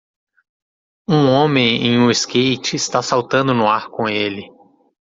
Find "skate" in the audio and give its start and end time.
2.09-2.75